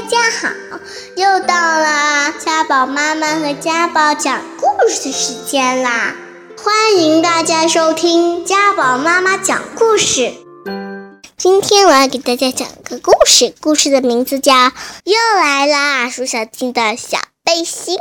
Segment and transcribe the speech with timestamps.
[0.00, 0.48] 大家好，
[1.16, 6.14] 又到了家宝妈妈和家宝讲故事时间啦！
[6.56, 10.32] 欢迎大家收听家宝妈妈讲故事。
[11.36, 14.52] 今天我要给大家讲个故事，故事的名字叫
[15.02, 17.96] 《又来啦，鼠小弟的小背心》。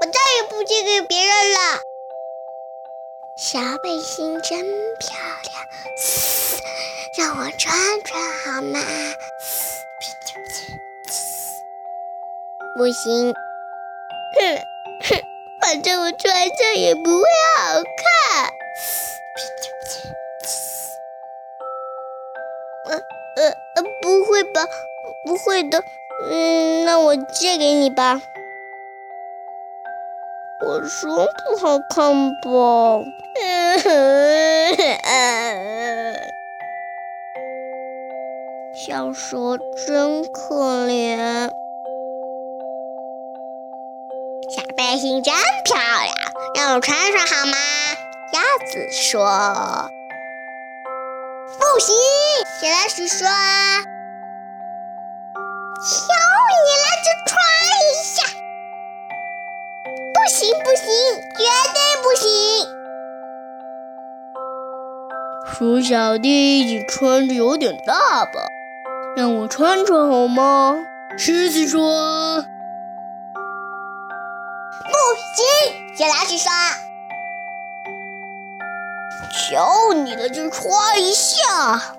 [0.00, 1.91] 我再也不借给别人了。
[3.34, 4.60] 小背心真
[4.98, 5.66] 漂亮，
[7.16, 8.78] 让我穿穿好吗？
[12.76, 14.56] 不行，哼
[15.00, 15.22] 哼，
[15.62, 17.24] 反正我穿上也不会
[17.56, 18.52] 好看。
[22.84, 22.96] 呃
[23.36, 24.66] 呃呃，不会吧？
[25.24, 25.82] 不会的。
[26.30, 28.20] 嗯，那我借给你吧。
[30.64, 33.02] 我说不好看吧？
[38.74, 41.50] 小蛇真可怜，
[44.48, 46.14] 小背心真漂亮，
[46.54, 47.56] 让我穿上好吗？
[48.32, 49.26] 鸭子说
[51.58, 51.94] ：“不行。”
[52.62, 53.28] 小老鼠说
[55.84, 56.11] ：“求你
[65.52, 68.48] 鼠小弟，你穿着有点大吧？
[69.14, 70.82] 让我穿穿好吗？
[71.18, 72.42] 狮子说。
[74.82, 74.96] 不
[75.36, 75.44] 行，
[75.94, 76.50] 小老鼠说。
[79.30, 81.94] 求你了，就穿一下。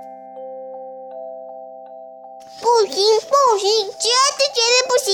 [2.59, 5.13] 不行不行，绝对绝对不行！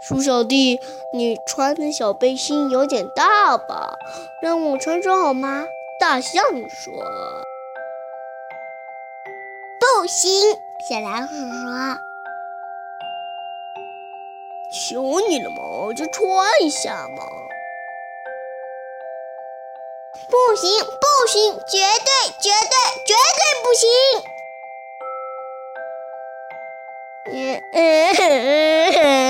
[0.00, 0.80] 鼠小弟，
[1.12, 3.98] 你穿的小背心有点大吧？
[4.40, 5.66] 让我穿穿好吗？
[6.00, 6.94] 大象说。
[9.78, 10.32] 不行，
[10.88, 11.98] 小老鼠说。
[14.72, 17.22] 求你了嘛，就穿一下嘛。
[20.30, 22.74] 不行不行，绝对绝对
[23.04, 23.88] 绝对不行！
[27.32, 27.34] 嗯
[27.72, 27.78] 嗯
[28.92, 29.29] 嗯，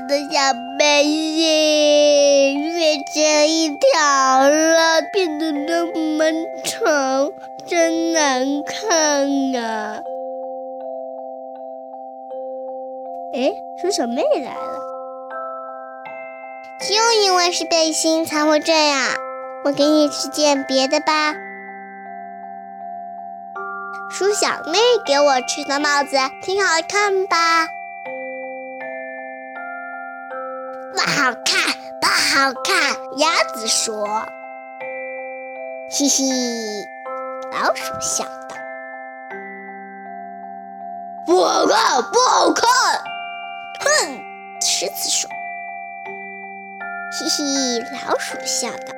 [0.00, 6.24] 我的小背心变成一条了，变得那么
[6.64, 7.30] 长，
[7.66, 10.00] 真难看啊！
[13.34, 14.78] 哎，鼠小妹来了，
[16.88, 18.98] 就因为是背心才会这样。
[19.66, 21.34] 我给你去件别的吧。
[24.10, 27.66] 鼠小妹给我吃的帽子挺好看吧？
[31.10, 32.96] 好看，不好看。
[33.18, 34.06] 鸭子说
[35.90, 36.24] ：“嘻嘻。”
[37.52, 38.56] 老鼠笑道
[41.26, 42.64] ：“不好看，不好看。”
[43.80, 44.20] 哼，
[44.62, 45.28] 狮子说
[47.12, 48.94] ：“嘻嘻。”老鼠笑道。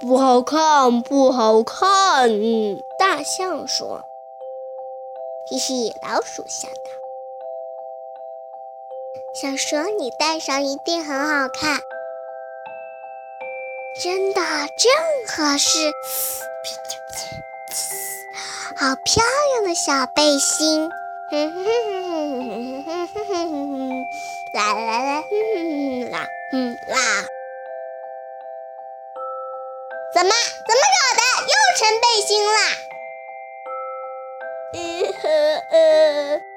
[0.00, 2.30] 不好看，不好看。
[2.98, 4.04] 大象说
[5.48, 6.74] ：“嘻嘻。”老鼠笑道
[9.32, 11.80] ：“想说你戴上一定很好看。
[14.02, 14.92] 真的正
[15.28, 15.92] 合适，
[18.76, 20.88] 好漂亮的小背心！
[24.52, 25.22] 啦啦啦，
[26.10, 26.18] 啦
[26.88, 26.98] 啦！
[30.12, 30.32] 怎么
[30.66, 31.22] 怎么搞的？
[31.46, 32.58] 又成背心啦？
[34.72, 34.78] 呃
[35.70, 36.49] 呃。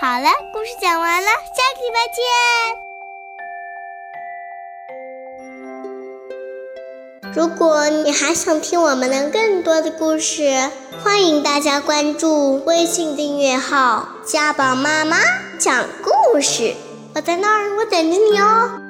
[0.00, 1.98] 好了，故事讲完了，下个礼拜
[7.24, 7.34] 见。
[7.34, 10.70] 如果你还想听我们的更多的故事，
[11.02, 15.16] 欢迎大家关注微信订阅号“家宝妈妈
[15.58, 16.76] 讲故事”。
[17.16, 18.80] 我在那儿，我等着你哦。